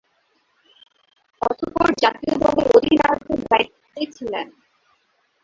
[1.41, 4.47] অতঃপর, জাতীয় দলের অধিনায়কের দায়িত্বে ছিলেন।